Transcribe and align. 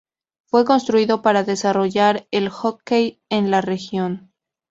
Fue 0.47 0.65
construido 0.65 1.21
para 1.21 1.43
desarrollar 1.43 2.25
el 2.31 2.49
hockey 2.49 3.21
en 3.29 3.51
la 3.51 3.61
región. 3.61 4.31